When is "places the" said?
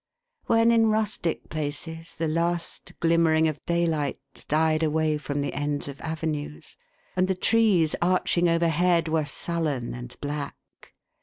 1.49-2.27